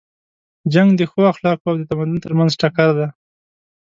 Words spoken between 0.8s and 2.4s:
د ښو اخلاقو او د تمدن تر